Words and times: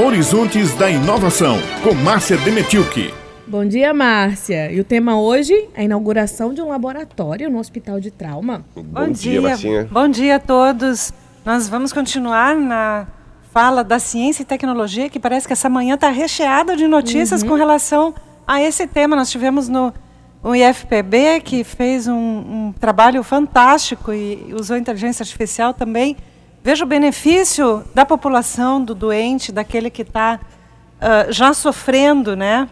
Horizontes 0.00 0.76
da 0.76 0.88
Inovação, 0.88 1.58
com 1.82 1.92
Márcia 1.92 2.36
Demetilke. 2.36 3.12
Bom 3.48 3.64
dia, 3.64 3.92
Márcia. 3.92 4.70
E 4.70 4.78
o 4.78 4.84
tema 4.84 5.20
hoje 5.20 5.52
é 5.74 5.80
a 5.80 5.82
inauguração 5.82 6.54
de 6.54 6.62
um 6.62 6.68
laboratório 6.68 7.50
no 7.50 7.58
Hospital 7.58 7.98
de 7.98 8.12
Trauma. 8.12 8.64
Bom, 8.76 8.82
Bom 8.84 9.10
dia, 9.10 9.40
Marcinha. 9.40 9.88
Bom 9.90 10.06
dia 10.06 10.36
a 10.36 10.38
todos. 10.38 11.12
Nós 11.44 11.68
vamos 11.68 11.92
continuar 11.92 12.54
na 12.54 13.08
fala 13.52 13.82
da 13.82 13.98
ciência 13.98 14.42
e 14.42 14.44
tecnologia, 14.44 15.10
que 15.10 15.18
parece 15.18 15.48
que 15.48 15.52
essa 15.52 15.68
manhã 15.68 15.96
está 15.96 16.10
recheada 16.10 16.76
de 16.76 16.86
notícias 16.86 17.42
uhum. 17.42 17.48
com 17.48 17.54
relação 17.56 18.14
a 18.46 18.62
esse 18.62 18.86
tema. 18.86 19.16
Nós 19.16 19.28
tivemos 19.28 19.68
no 19.68 19.92
o 20.44 20.54
IFPB, 20.54 21.40
que 21.42 21.64
fez 21.64 22.06
um, 22.06 22.14
um 22.14 22.74
trabalho 22.78 23.24
fantástico 23.24 24.12
e 24.12 24.54
usou 24.54 24.76
inteligência 24.76 25.24
artificial 25.24 25.74
também. 25.74 26.16
Veja 26.62 26.84
o 26.84 26.86
benefício 26.86 27.84
da 27.94 28.04
população, 28.04 28.82
do 28.82 28.94
doente, 28.94 29.52
daquele 29.52 29.90
que 29.90 30.02
está 30.02 30.38
uh, 31.00 31.32
já 31.32 31.54
sofrendo, 31.54 32.36
né? 32.36 32.68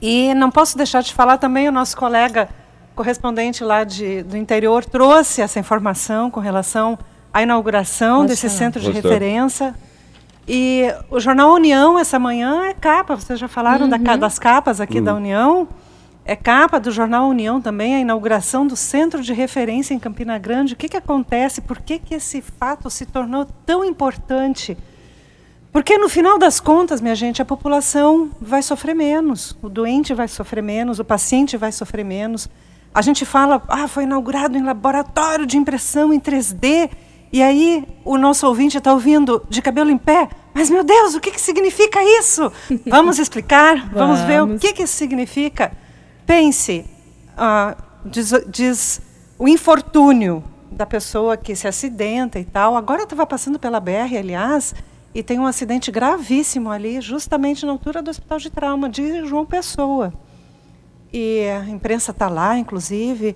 E 0.00 0.32
não 0.34 0.50
posso 0.50 0.76
deixar 0.76 1.02
de 1.02 1.12
falar 1.12 1.36
também, 1.38 1.68
o 1.68 1.72
nosso 1.72 1.96
colega 1.96 2.48
correspondente 2.94 3.62
lá 3.64 3.84
de, 3.84 4.22
do 4.22 4.36
interior 4.36 4.84
trouxe 4.84 5.40
essa 5.40 5.58
informação 5.58 6.30
com 6.30 6.40
relação 6.40 6.98
à 7.32 7.42
inauguração 7.42 8.26
desse 8.26 8.48
centro 8.48 8.80
de 8.80 8.90
referência. 8.90 9.74
E 10.48 10.92
o 11.10 11.20
jornal 11.20 11.52
União, 11.52 11.98
essa 11.98 12.18
manhã, 12.18 12.64
é 12.64 12.74
capa, 12.74 13.14
vocês 13.14 13.38
já 13.38 13.48
falaram 13.48 13.88
uhum. 13.88 14.02
da, 14.02 14.16
das 14.16 14.38
capas 14.38 14.80
aqui 14.80 14.98
uhum. 14.98 15.04
da 15.04 15.14
União. 15.14 15.68
É 16.24 16.36
capa 16.36 16.78
do 16.78 16.90
jornal 16.90 17.28
União 17.28 17.60
também, 17.60 17.96
a 17.96 18.00
inauguração 18.00 18.66
do 18.66 18.76
centro 18.76 19.22
de 19.22 19.32
referência 19.32 19.94
em 19.94 19.98
Campina 19.98 20.38
Grande. 20.38 20.74
O 20.74 20.76
que, 20.76 20.88
que 20.88 20.96
acontece? 20.96 21.60
Por 21.60 21.80
que, 21.80 21.98
que 21.98 22.14
esse 22.14 22.40
fato 22.40 22.90
se 22.90 23.06
tornou 23.06 23.46
tão 23.66 23.84
importante? 23.84 24.76
Porque 25.72 25.96
no 25.96 26.08
final 26.08 26.38
das 26.38 26.58
contas, 26.58 27.00
minha 27.00 27.14
gente, 27.14 27.40
a 27.40 27.44
população 27.44 28.30
vai 28.40 28.62
sofrer 28.62 28.94
menos, 28.94 29.56
o 29.62 29.68
doente 29.68 30.12
vai 30.12 30.26
sofrer 30.26 30.62
menos, 30.62 30.98
o 30.98 31.04
paciente 31.04 31.56
vai 31.56 31.70
sofrer 31.70 32.04
menos. 32.04 32.48
A 32.92 33.02
gente 33.02 33.24
fala, 33.24 33.62
ah, 33.68 33.86
foi 33.86 34.02
inaugurado 34.02 34.58
em 34.58 34.62
laboratório 34.62 35.46
de 35.46 35.56
impressão 35.56 36.12
em 36.12 36.18
3D, 36.18 36.90
e 37.32 37.40
aí 37.40 37.86
o 38.04 38.18
nosso 38.18 38.48
ouvinte 38.48 38.76
está 38.76 38.92
ouvindo 38.92 39.46
de 39.48 39.62
cabelo 39.62 39.90
em 39.90 39.98
pé, 39.98 40.28
mas 40.52 40.68
meu 40.68 40.82
Deus, 40.82 41.14
o 41.14 41.20
que, 41.20 41.30
que 41.30 41.40
significa 41.40 42.02
isso? 42.02 42.52
Vamos 42.86 43.20
explicar? 43.20 43.76
Vamos, 43.92 44.18
Vamos 44.18 44.20
ver 44.22 44.42
o 44.42 44.58
que, 44.58 44.72
que 44.72 44.82
isso 44.82 44.96
significa? 44.96 45.70
Pense, 46.30 46.86
uh, 47.36 47.76
diz, 48.04 48.32
diz 48.46 49.02
o 49.36 49.48
infortúnio 49.48 50.44
da 50.70 50.86
pessoa 50.86 51.36
que 51.36 51.56
se 51.56 51.66
acidenta 51.66 52.38
e 52.38 52.44
tal. 52.44 52.76
Agora 52.76 53.02
estava 53.02 53.26
passando 53.26 53.58
pela 53.58 53.80
BR, 53.80 54.16
aliás, 54.16 54.72
e 55.12 55.24
tem 55.24 55.40
um 55.40 55.46
acidente 55.46 55.90
gravíssimo 55.90 56.70
ali, 56.70 57.00
justamente 57.00 57.66
na 57.66 57.72
altura 57.72 58.00
do 58.00 58.12
Hospital 58.12 58.38
de 58.38 58.48
Trauma 58.48 58.88
de 58.88 59.26
João 59.26 59.44
Pessoa. 59.44 60.12
E 61.12 61.48
a 61.48 61.68
imprensa 61.68 62.12
está 62.12 62.28
lá, 62.28 62.56
inclusive, 62.56 63.34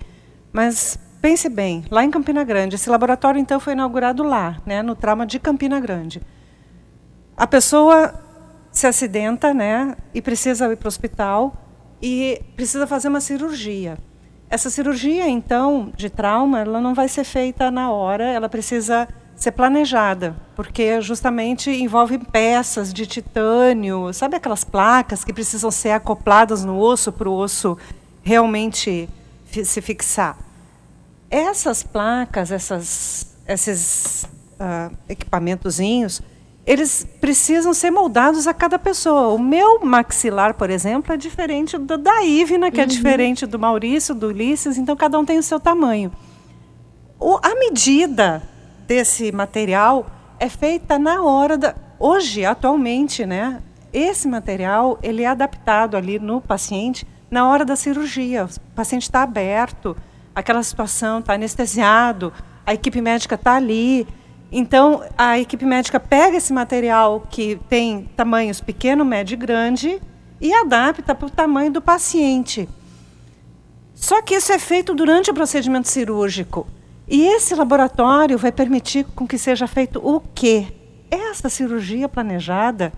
mas 0.53 0.97
pense 1.21 1.49
bem, 1.49 1.85
lá 1.91 2.05
em 2.05 2.13
Campina 2.13 2.45
Grande, 2.45 2.77
esse 2.77 2.89
laboratório 2.89 3.41
então 3.41 3.59
foi 3.59 3.73
inaugurado 3.73 4.23
lá, 4.23 4.63
né, 4.65 4.85
no 4.85 4.95
trauma 4.95 5.27
de 5.27 5.41
Campina 5.41 5.81
Grande. 5.81 6.23
A 7.37 7.45
pessoa 7.49 8.15
se 8.71 8.87
acidenta, 8.87 9.53
né, 9.53 9.97
e 10.15 10.23
precisa 10.23 10.73
ir 10.73 10.77
para 10.77 10.87
o 10.87 10.89
hospital 10.89 11.64
e 12.03 12.41
precisa 12.57 12.87
fazer 12.87 13.09
uma 13.09 13.21
cirurgia. 13.21 13.99
Essa 14.49 14.71
cirurgia, 14.71 15.29
então, 15.29 15.93
de 15.97 16.09
trauma, 16.11 16.61
ela 16.61 16.81
não 16.81 16.95
vai 16.95 17.09
ser 17.09 17.25
feita 17.25 17.71
na 17.71 17.91
hora, 17.91 18.25
ela 18.25 18.49
precisa 18.49 19.09
ser 19.35 19.53
planejada, 19.53 20.37
porque 20.55 21.01
justamente 21.01 21.71
envolve 21.71 22.19
peças 22.19 22.93
de 22.93 23.07
titânio, 23.07 24.13
sabe 24.13 24.37
aquelas 24.37 24.63
placas 24.63 25.25
que 25.25 25.33
precisam 25.33 25.71
ser 25.71 25.91
acopladas 25.91 26.65
no 26.65 26.79
osso 26.79 27.11
para 27.11 27.29
o 27.29 27.35
osso 27.35 27.77
realmente 28.23 29.09
se 29.47 29.81
fixar. 29.81 30.39
Essas 31.31 31.83
placas, 31.83 32.53
essas, 32.53 33.37
esses 33.47 34.25
uh, 34.55 34.95
equipamentozinhos, 35.09 36.23
eles 36.67 37.07
precisam 37.21 37.75
ser 37.75 37.91
moldados 37.91 38.47
a 38.47 38.55
cada 38.55 38.79
pessoa. 38.79 39.35
O 39.35 39.39
meu 39.39 39.81
maxilar, 39.85 40.55
por 40.55 40.71
exemplo, 40.71 41.13
é 41.13 41.17
diferente 41.17 41.77
do 41.77 41.99
da 41.99 42.23
Ivna, 42.23 42.71
que 42.71 42.81
é 42.81 42.85
uhum. 42.85 42.91
é 42.91 42.93
diferente 42.93 43.47
do 43.47 43.59
Maurício, 43.59 44.15
do 44.15 44.29
Ulisses, 44.29 44.79
então 44.79 44.97
cada 44.97 45.19
um 45.19 45.25
tem 45.25 45.39
o 45.39 45.43
seu 45.43 45.61
tamanho. 45.61 46.11
O, 47.21 47.39
a 47.43 47.55
medida 47.55 48.43
desse 48.87 49.31
material 49.31 50.07
é 50.39 50.49
feita 50.49 50.99
na 50.99 51.23
hora 51.23 51.57
da 51.57 51.75
hoje 51.99 52.45
atualmente, 52.45 53.25
né? 53.25 53.63
Esse 53.93 54.27
material 54.27 54.99
ele 55.03 55.23
é 55.23 55.27
adaptado 55.27 55.97
ali 55.97 56.19
no 56.19 56.41
paciente 56.41 57.07
na 57.31 57.49
hora 57.49 57.65
da 57.65 57.77
cirurgia. 57.77 58.45
O 58.45 58.75
paciente 58.75 59.03
está 59.03 59.23
aberto, 59.23 59.97
aquela 60.35 60.63
situação 60.63 61.21
está 61.21 61.35
anestesiado, 61.35 62.33
a 62.67 62.75
equipe 62.75 63.01
médica 63.01 63.37
está 63.37 63.55
ali. 63.55 64.07
Então 64.57 65.03
a 65.19 65.37
equipe 65.37 65.65
médica 65.65 65.99
pega 65.99 66.37
esse 66.37 66.53
material 66.53 67.27
que 67.29 67.59
tem 67.69 68.09
tamanhos 68.17 68.61
pequeno, 68.61 69.05
médio 69.05 69.35
e 69.35 69.37
grande 69.37 70.01
e 70.41 70.55
adapta 70.55 71.13
para 71.13 71.27
o 71.27 71.31
tamanho 71.31 71.73
do 71.73 71.83
paciente. 71.83 72.69
Só 73.97 74.23
que 74.23 74.37
isso 74.37 74.53
é 74.53 74.59
feito 74.61 74.95
durante 74.95 75.29
o 75.29 75.35
procedimento 75.35 75.89
cirúrgico. 75.89 76.69
E 77.09 77.27
esse 77.27 77.53
laboratório 77.57 78.39
vai 78.39 78.53
permitir 78.53 79.05
com 79.17 79.27
que 79.27 79.37
seja 79.39 79.67
feito 79.67 79.99
o 79.99 80.21
quê? 80.21 80.69
Essa 81.11 81.49
cirurgia 81.49 82.09
planejada, 82.09 82.93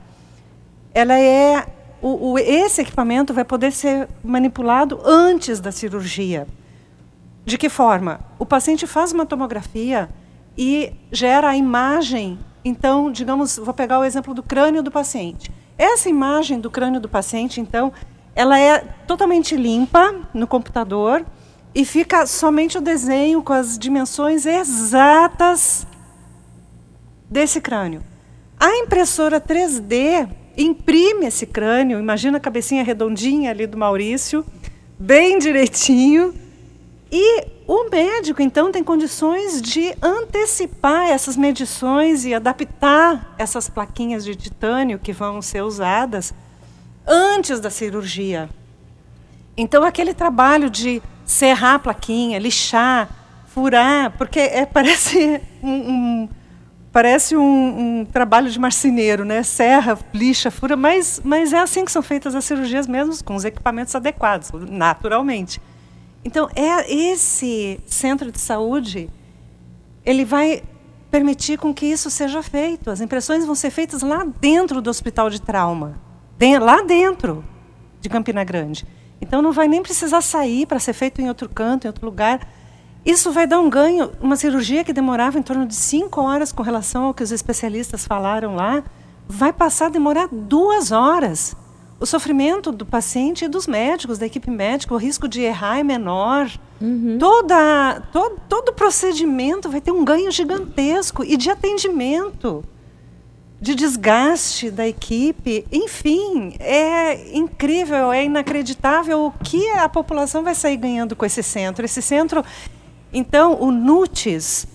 ela 0.93 1.19
é 1.19 1.67
o, 2.03 2.33
o, 2.33 2.39
esse 2.39 2.83
equipamento 2.83 3.33
vai 3.33 3.47
poder 3.47 3.73
ser 3.73 4.11
manipulado 4.23 5.01
antes 5.03 5.59
da 5.59 5.73
cirurgia. 5.73 6.47
De 7.47 7.57
que 7.57 7.71
forma? 7.71 8.21
O 8.39 8.45
paciente 8.45 8.87
faz 8.87 9.11
uma 9.11 9.25
tomografia 9.25 10.11
e 10.57 10.93
gera 11.13 11.51
a 11.51 11.57
imagem. 11.57 12.39
Então, 12.65 13.11
digamos, 13.13 13.57
vou 13.57 13.75
pegar 13.75 13.99
o 13.99 14.05
exemplo 14.05 14.35
do 14.35 14.43
crânio 14.43 14.83
do 14.83 14.91
paciente. 14.91 15.51
Essa 15.79 16.09
imagem 16.09 16.59
do 16.59 16.71
crânio 16.71 17.01
do 17.01 17.09
paciente, 17.09 17.61
então, 17.61 17.93
ela 18.35 18.59
é 18.59 18.79
totalmente 19.07 19.57
limpa 19.57 20.15
no 20.33 20.47
computador 20.47 21.25
e 21.75 21.85
fica 21.85 22.27
somente 22.27 22.79
o 22.79 22.81
desenho 22.81 23.43
com 23.43 23.53
as 23.53 23.79
dimensões 23.79 24.47
exatas 24.47 25.87
desse 27.31 27.61
crânio. 27.61 28.03
A 28.59 28.75
impressora 28.77 29.41
3D 29.41 30.29
imprime 30.57 31.27
esse 31.27 31.47
crânio, 31.47 31.99
imagina 31.99 32.39
a 32.39 32.41
cabecinha 32.41 32.83
redondinha 32.83 33.51
ali 33.51 33.67
do 33.67 33.77
Maurício, 33.77 34.45
bem 34.99 35.39
direitinho, 35.39 36.35
e 37.11 37.47
o 37.67 37.89
médico 37.91 38.43
então 38.43 38.73
tem 38.73 38.83
condições 38.83 39.61
de 39.63 39.95
antecipar 40.03 41.09
essas 41.09 41.37
medições 41.37 42.25
e 42.25 42.35
adaptar 42.35 43.35
essas 43.39 43.69
plaquinhas 43.69 44.25
de 44.25 44.35
titânio 44.35 44.99
que 44.99 45.13
vão 45.13 45.41
ser 45.41 45.63
usadas 45.63 46.35
antes 47.07 47.61
da 47.61 47.71
cirurgia. 47.71 48.49
Então 49.57 49.85
aquele 49.85 50.13
trabalho 50.13 50.69
de 50.69 51.01
serrar 51.25 51.75
a 51.75 51.79
plaquinha, 51.79 52.39
lixar, 52.39 53.09
furar, 53.47 54.13
porque 54.19 54.41
é, 54.41 54.67
parece 54.67 55.41
um, 55.63 55.71
um 55.71 56.29
parece 56.93 57.37
um, 57.37 57.43
um, 58.01 58.05
trabalho 58.07 58.51
de 58.51 58.59
marceneiro, 58.59 59.23
né? 59.23 59.43
Serra, 59.43 59.99
lixa, 60.15 60.51
fura, 60.51 60.77
mas, 60.77 61.21
mas 61.23 61.53
é 61.53 61.59
assim 61.59 61.85
que 61.85 61.93
são 61.93 62.01
feitas 62.01 62.35
as 62.35 62.43
cirurgias 62.45 62.87
mesmo, 62.87 63.23
com 63.23 63.35
os 63.35 63.45
equipamentos 63.45 63.95
adequados, 63.95 64.51
naturalmente. 64.53 65.61
Então, 66.27 66.49
é 66.57 66.93
esse 66.93 67.79
centro 67.87 68.33
de 68.33 68.41
saúde, 68.41 69.09
ele 70.05 70.25
vai 70.25 70.61
permitir 71.09 71.57
com 71.57 71.73
que 71.73 71.87
isso 71.87 72.11
seja 72.11 72.43
feito. 72.43 72.91
As 72.91 73.01
impressões 73.01 73.47
vão 73.47 73.55
ser 73.55 73.71
feitas 73.71 74.03
lá 74.03 74.27
dentro 74.41 74.83
do 74.83 74.91
hospital 74.91 75.31
de 75.31 75.41
trauma, 75.41 76.01
lá 76.61 76.83
dentro 76.83 77.45
de 78.01 78.09
Campina 78.09 78.43
Grande. 78.43 78.85
Então 79.21 79.41
não 79.41 79.53
vai 79.53 79.69
nem 79.69 79.81
precisar 79.81 80.21
sair 80.21 80.67
para 80.67 80.81
ser 80.81 80.95
feito 80.95 81.23
em 81.23 81.29
outro 81.29 81.49
canto, 81.49 81.85
em 81.85 81.87
outro 81.87 82.05
lugar. 82.05 82.41
Isso 83.05 83.31
vai 83.31 83.47
dar 83.47 83.61
um 83.61 83.71
ganho. 83.71 84.11
Uma 84.21 84.35
cirurgia 84.35 84.83
que 84.83 84.93
demorava 84.93 85.39
em 85.39 85.43
torno 85.43 85.65
de 85.65 85.77
cinco 85.77 86.21
horas 86.23 86.51
com 86.51 86.65
relação 86.65 87.05
ao 87.05 87.15
que 87.15 87.23
os 87.23 87.31
especialistas 87.31 88.05
falaram 88.05 88.57
lá, 88.57 88.83
vai 89.29 89.53
passar 89.53 89.87
a 89.87 89.91
demorar 89.91 90.27
duas 90.33 90.91
horas. 90.91 91.55
O 91.99 92.05
sofrimento 92.05 92.71
do 92.71 92.85
paciente 92.85 93.47
e 93.47 93.49
dos 93.49 93.67
médicos, 93.67 94.19
da 94.19 94.27
equipe 94.27 94.51
médica, 94.51 94.93
o 94.93 94.99
risco 94.99 95.27
de 95.27 95.41
errar 95.41 95.79
é 95.79 95.83
menor. 95.83 96.51
Uhum. 96.81 97.17
Toda, 97.19 98.03
todo, 98.13 98.39
todo 98.49 98.73
procedimento 98.75 99.71
vai 99.71 99.81
ter 99.81 99.93
um 99.93 100.05
ganho 100.05 100.31
gigantesco 100.31 101.25
e 101.25 101.37
de 101.37 101.49
atendimento 101.51 102.63
de 103.59 103.75
desgaste 103.75 104.71
da 104.71 104.87
equipe. 104.87 105.67
Enfim, 105.73 106.55
é 106.61 107.35
incrível, 107.37 108.13
é 108.13 108.25
inacreditável 108.25 109.25
o 109.25 109.33
que 109.33 109.71
a 109.71 109.89
população 109.89 110.43
vai 110.43 110.55
sair 110.55 110.77
ganhando 110.77 111.17
com 111.17 111.25
esse 111.25 111.43
centro. 111.43 111.85
Esse 111.85 112.03
centro, 112.03 112.45
então, 113.13 113.61
o 113.61 113.71
NUTES. 113.71 114.67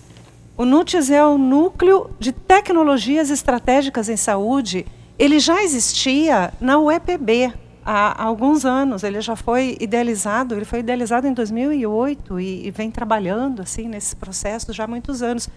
O 0.56 0.64
NUTES 0.64 1.10
é 1.10 1.24
o 1.24 1.38
Núcleo 1.38 2.10
de 2.18 2.32
Tecnologias 2.32 3.30
Estratégicas 3.30 4.08
em 4.08 4.16
Saúde. 4.16 4.84
Ele 5.22 5.38
já 5.38 5.62
existia 5.62 6.52
na 6.60 6.80
UEPB 6.80 7.54
há, 7.86 8.24
alguns 8.24 8.64
anos. 8.64 9.04
Ele 9.04 9.20
já 9.20 9.36
foi 9.36 9.76
idealizado, 9.80 10.52
ele 10.52 10.64
foi 10.64 10.80
idealizado 10.80 11.28
em 11.28 11.32
2008 11.32 12.40
e, 12.40 12.66
e 12.66 12.70
vem 12.72 12.90
trabalhando 12.90 13.62
assim 13.62 13.86
nesse 13.86 14.16
processo 14.16 14.72
já 14.72 14.82
há 14.82 14.88
muitos 14.88 15.22
anos. 15.22 15.48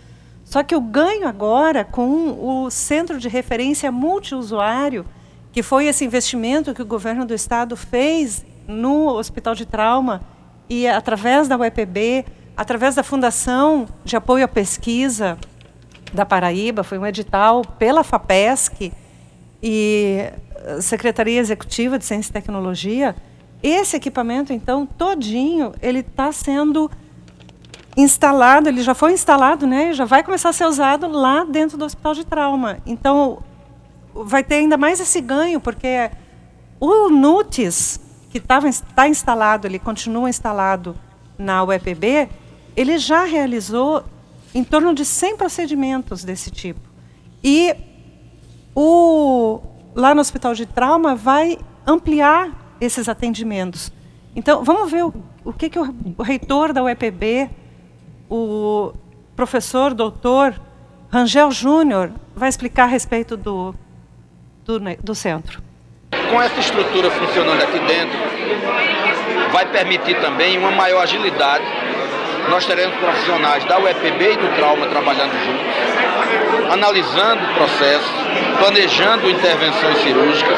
Só 0.44 0.62
que 0.62 0.76
o 0.76 0.82
ganho 0.82 1.28
agora 1.28 1.84
com 1.84 2.66
o 2.66 2.70
centro 2.70 3.18
de 3.18 3.28
referência 3.28 3.92
multiusuário, 3.92 5.04
que 5.52 5.64
foi 5.64 5.88
esse 5.88 6.06
investimento 6.06 6.72
que 6.72 6.84
o 6.84 6.86
governo 6.86 7.26
do 7.26 7.34
estado 7.34 7.76
fez 7.76 8.46
no 8.68 9.08
Hospital 9.18 9.56
de 9.56 9.66
Trauma 9.66 10.22
e 10.70 10.88
através 10.88 11.48
da 11.48 11.58
UEPB, 11.58 12.24
através 12.56 12.94
da 12.94 13.02
Fundação 13.02 13.88
de 14.04 14.16
Apoio 14.16 14.46
à 14.46 14.48
Pesquisa 14.48 15.40
da 16.14 16.24
Paraíba, 16.24 16.84
foi 16.84 17.00
um 17.00 17.06
edital 17.08 17.64
pela 17.80 18.04
FAPESC 18.04 18.94
e 19.62 20.32
Secretaria 20.82 21.40
Executiva 21.40 21.98
de 21.98 22.06
Ciência 22.06 22.30
e 22.30 22.34
Tecnologia, 22.34 23.16
esse 23.62 23.96
equipamento, 23.96 24.54
então, 24.54 24.86
todinho, 24.86 25.74
ele 25.82 26.00
está 26.00 26.32
sendo 26.32 26.90
instalado, 27.98 28.68
ele 28.70 28.84
já 28.84 28.94
foi 28.94 29.14
instalado, 29.14 29.66
né? 29.66 29.94
Já 29.94 30.06
vai 30.06 30.24
começar 30.24 30.50
a 30.50 30.54
ser 30.54 30.66
usado 30.66 31.08
lá 31.08 31.46
dentro 31.46 31.78
do 31.78 31.86
Hospital 31.86 32.14
de 32.14 32.26
Trauma. 32.26 32.80
Então, 32.86 33.40
vai 34.14 34.44
ter 34.44 34.56
ainda 34.56 34.78
mais 34.78 35.00
esse 35.00 35.22
ganho, 35.22 35.60
porque 35.60 36.12
o 36.80 37.10
NUTIS, 37.10 38.00
que 38.30 38.38
está 38.38 39.08
instalado, 39.08 39.66
ele 39.66 39.80
continua 39.80 40.30
instalado 40.30 40.96
na 41.38 41.64
UEPB, 41.64 42.30
ele 42.76 42.98
já 42.98 43.24
realizou 43.24 44.04
em 44.54 44.64
torno 44.64 44.94
de 44.94 45.06
100 45.06 45.38
procedimentos 45.38 46.24
desse 46.24 46.52
tipo. 46.52 46.82
E 47.44 47.76
o, 48.76 49.62
lá 49.96 50.14
no 50.14 50.20
Hospital 50.20 50.54
de 50.54 50.66
Trauma 50.66 51.16
vai 51.16 51.58
ampliar 51.88 52.76
esses 52.82 53.08
atendimentos. 53.08 53.92
Então, 54.36 54.64
vamos 54.64 54.92
ver 54.92 55.06
o, 55.06 55.14
o 55.46 55.54
que, 55.54 55.70
que 55.70 55.80
o, 55.80 56.22
reitor 56.22 56.74
da 56.74 56.84
UEPB, 56.84 57.50
o 58.30 58.94
professor 59.36 59.94
doutor 59.94 60.60
Rangel 61.10 61.52
Júnior, 61.52 62.12
vai 62.36 62.50
explicar 62.50 62.84
a 62.84 62.88
respeito 62.88 63.38
do, 63.38 63.74
do, 64.66 64.80
do 65.02 65.16
centro. 65.16 65.64
Com 66.30 66.42
essa 66.42 66.60
estrutura 66.60 67.10
funcionando 67.12 67.62
aqui 67.62 67.80
dentro, 67.80 68.18
vai 69.54 69.66
permitir 69.72 70.20
também 70.20 70.58
uma 70.58 70.72
maior 70.72 71.04
agilidade. 71.04 71.64
Nós 72.50 72.66
teremos 72.66 72.96
profissionais 72.98 73.64
da 73.66 73.80
UEPB 73.80 74.34
e 74.34 74.36
do 74.38 74.56
trauma 74.56 74.86
trabalhando 74.88 75.34
juntos, 75.46 76.72
analisando 76.72 77.44
o 77.44 77.54
processo, 77.56 78.14
planejando 78.60 79.30
intervenções 79.30 79.98
cirúrgicas, 80.04 80.58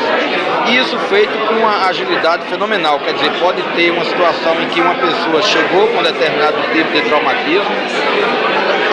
e 0.67 0.77
isso 0.77 0.97
feito 1.09 1.31
com 1.47 1.55
uma 1.55 1.87
agilidade 1.87 2.45
fenomenal. 2.47 2.99
Quer 2.99 3.13
dizer, 3.13 3.31
pode 3.39 3.61
ter 3.75 3.91
uma 3.91 4.03
situação 4.03 4.61
em 4.61 4.67
que 4.69 4.81
uma 4.81 4.95
pessoa 4.95 5.41
chegou 5.41 5.87
com 5.87 6.03
determinado 6.03 6.57
tipo 6.73 6.91
de 6.91 7.01
traumatismo, 7.01 7.75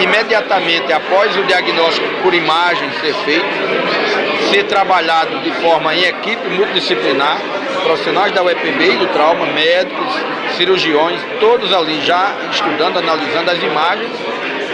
imediatamente 0.00 0.93
após 0.93 1.37
o 1.37 1.43
diagnóstico 1.43 2.06
por 2.23 2.32
imagem 2.32 2.91
ser 3.00 3.14
feito, 3.25 4.50
ser 4.50 4.64
trabalhado 4.64 5.41
de 5.41 5.50
forma 5.52 5.94
em 5.94 6.05
equipe 6.05 6.49
multidisciplinar, 6.50 7.38
profissionais 7.82 8.32
da 8.32 8.43
UEPB 8.43 8.93
e 8.93 8.96
do 8.96 9.06
trauma, 9.08 9.46
médicos, 9.46 10.14
cirurgiões, 10.56 11.21
todos 11.41 11.73
ali 11.73 12.01
já 12.05 12.35
estudando, 12.51 12.99
analisando 12.99 13.51
as 13.51 13.62
imagens, 13.62 14.11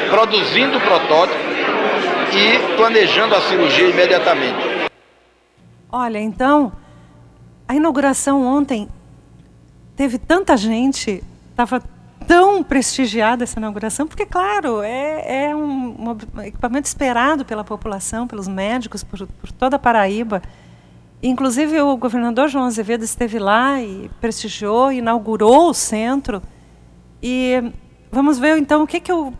produzindo 0.08 0.78
o 0.78 0.80
protótipo 0.80 1.38
e 2.32 2.76
planejando 2.76 3.34
a 3.34 3.40
cirurgia 3.42 3.88
imediatamente. 3.88 4.88
Olha, 5.90 6.18
então, 6.18 6.72
a 7.66 7.74
inauguração 7.74 8.44
ontem 8.44 8.88
teve 9.96 10.18
tanta 10.18 10.56
gente, 10.56 11.22
estava 11.50 11.82
tão 12.26 12.62
prestigiada 12.62 13.42
essa 13.42 13.58
inauguração, 13.58 14.06
porque, 14.06 14.24
claro, 14.24 14.82
é, 14.82 15.46
é 15.46 15.56
um, 15.56 16.16
um, 16.36 16.42
equipamento 16.42 16.86
esperado 16.86 17.44
pela 17.44 17.64
população, 17.64 18.26
pelos 18.26 18.46
médicos, 18.46 19.02
por, 19.02 19.26
por 19.26 19.50
toda 19.52 19.76
a 19.76 19.78
Paraíba. 19.78 20.40
Inclusive, 21.22 21.80
o 21.82 21.96
governador 21.96 22.48
João 22.48 22.64
Azevedo 22.64 23.04
esteve 23.04 23.38
lá 23.38 23.80
e 23.80 24.10
prestigiou, 24.20 24.90
inaugurou 24.90 25.68
o 25.68 25.74
centro. 25.74 26.42
E 27.22 27.62
vamos 28.10 28.38
ver, 28.38 28.56
então, 28.56 28.82
o 28.82 28.86
que, 28.86 29.00
que 29.00 29.12
o 29.12 29.32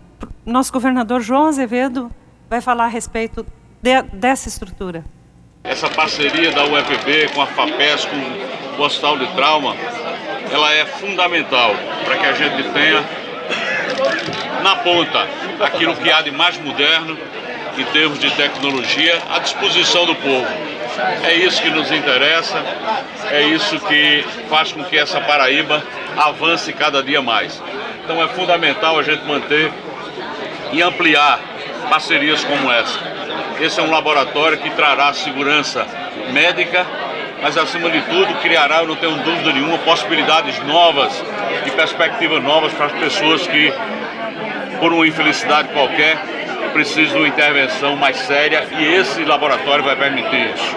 nosso 0.44 0.72
governador 0.72 1.22
João 1.22 1.46
Azevedo 1.46 2.10
vai 2.50 2.60
falar 2.60 2.84
a 2.84 2.88
respeito 2.88 3.46
de, 3.82 4.02
dessa 4.02 4.48
estrutura. 4.48 5.04
Essa 5.64 5.88
parceria 5.88 6.50
da 6.52 6.64
UFB 6.64 7.30
com 7.34 7.40
a 7.40 7.46
FAPES, 7.46 8.06
com 8.06 8.82
o 8.82 8.84
Hospital 8.84 9.18
de 9.18 9.26
Trauma, 9.34 9.74
ela 10.50 10.72
é 10.72 10.84
fundamental 10.84 11.72
para 12.04 12.18
que 12.18 12.26
a 12.26 12.32
gente 12.32 12.68
tenha 12.70 13.04
na 14.62 14.76
ponta 14.76 15.26
aquilo 15.64 15.94
que 15.96 16.10
há 16.10 16.20
de 16.22 16.30
mais 16.30 16.58
moderno 16.58 17.16
em 17.78 17.84
termos 17.92 18.18
de 18.18 18.30
tecnologia 18.32 19.22
à 19.30 19.38
disposição 19.38 20.04
do 20.04 20.14
povo. 20.16 20.69
É 21.24 21.34
isso 21.34 21.62
que 21.62 21.70
nos 21.70 21.90
interessa, 21.90 22.62
é 23.30 23.42
isso 23.42 23.78
que 23.80 24.24
faz 24.48 24.72
com 24.72 24.84
que 24.84 24.98
essa 24.98 25.20
Paraíba 25.20 25.82
avance 26.16 26.72
cada 26.72 27.02
dia 27.02 27.22
mais. 27.22 27.62
Então 28.04 28.22
é 28.22 28.28
fundamental 28.28 28.98
a 28.98 29.02
gente 29.02 29.24
manter 29.24 29.72
e 30.72 30.82
ampliar 30.82 31.40
parcerias 31.88 32.44
como 32.44 32.70
essa. 32.70 32.98
Esse 33.60 33.80
é 33.80 33.82
um 33.82 33.90
laboratório 33.90 34.58
que 34.58 34.70
trará 34.70 35.12
segurança 35.12 35.86
médica, 36.32 36.86
mas 37.42 37.56
acima 37.56 37.90
de 37.90 38.00
tudo 38.02 38.34
criará, 38.40 38.78
eu 38.78 38.86
não 38.86 38.96
tenho 38.96 39.16
dúvida 39.16 39.52
nenhuma, 39.52 39.78
possibilidades 39.78 40.58
novas 40.64 41.22
e 41.66 41.70
perspectivas 41.70 42.42
novas 42.42 42.72
para 42.72 42.86
as 42.86 42.92
pessoas 42.92 43.46
que, 43.46 43.72
por 44.78 44.92
uma 44.92 45.06
infelicidade 45.06 45.68
qualquer, 45.68 46.18
precisam 46.70 47.14
de 47.14 47.18
uma 47.18 47.28
intervenção 47.28 47.96
mais 47.96 48.16
séria 48.16 48.66
e 48.78 48.84
esse 48.84 49.24
laboratório 49.24 49.84
vai 49.84 49.96
permitir 49.96 50.54
isso. 50.54 50.76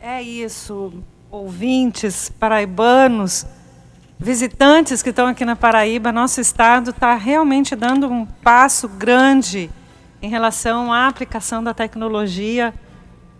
É 0.00 0.20
isso, 0.22 0.92
ouvintes 1.30 2.30
paraibanos, 2.38 3.46
visitantes 4.18 5.02
que 5.02 5.10
estão 5.10 5.26
aqui 5.26 5.44
na 5.44 5.56
Paraíba, 5.56 6.12
nosso 6.12 6.40
estado 6.40 6.90
está 6.90 7.14
realmente 7.14 7.74
dando 7.74 8.08
um 8.08 8.26
passo 8.26 8.88
grande 8.88 9.70
em 10.20 10.28
relação 10.28 10.92
à 10.92 11.08
aplicação 11.08 11.62
da 11.62 11.74
tecnologia 11.74 12.72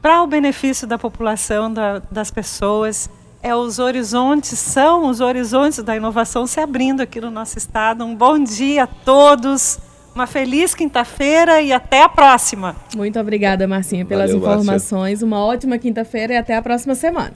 para 0.03 0.23
o 0.23 0.27
benefício 0.27 0.87
da 0.87 0.99
população, 0.99 1.73
da, 1.73 1.99
das 2.11 2.31
pessoas. 2.31 3.09
É 3.43 3.55
os 3.55 3.79
horizontes, 3.79 4.59
são 4.59 5.09
os 5.09 5.21
horizontes 5.21 5.83
da 5.83 5.97
inovação 5.97 6.47
se 6.47 6.61
abrindo 6.61 7.01
aqui 7.01 7.21
no 7.21 7.31
nosso 7.31 7.57
estado. 7.57 8.05
Um 8.05 8.15
bom 8.15 8.39
dia 8.39 8.85
a 8.85 8.87
todos. 8.87 9.79
Uma 10.15 10.29
feliz 10.29 10.75
quinta-feira 10.75 11.61
e 11.61 11.73
até 11.73 12.03
a 12.03 12.09
próxima. 12.09 12.77
Muito 12.95 13.19
obrigada, 13.19 13.67
Marcinha, 13.67 14.05
pelas 14.05 14.31
Valeu, 14.31 14.47
informações. 14.47 15.21
Márcia. 15.21 15.27
Uma 15.27 15.45
ótima 15.45 15.77
quinta-feira 15.77 16.35
e 16.35 16.37
até 16.37 16.55
a 16.55 16.63
próxima 16.63 16.95
semana. 16.95 17.33